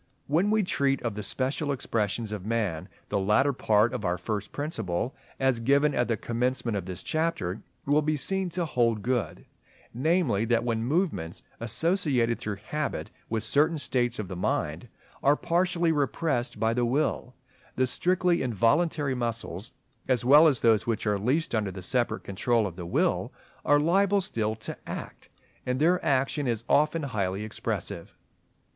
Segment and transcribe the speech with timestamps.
[0.25, 4.51] When we treat of the special expressions of man, the latter part of our first
[4.51, 9.45] Principle, as given at the commencement of this chapter, will be seen to hold good;
[9.93, 14.87] namely, that when movements, associated through habit with certain states of the mind,
[15.21, 17.35] are partially repressed by the will,
[17.75, 19.71] the strictly involuntary muscles,
[20.07, 23.31] as well as those which are least under the separate control of the will,
[23.63, 25.29] are liable still to act;
[25.63, 28.17] and their action is often highly expressive.